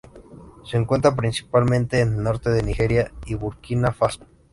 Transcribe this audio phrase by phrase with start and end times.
[0.65, 4.25] Se encuentra principalmente en el norte de Nigeria y Burkina Faso.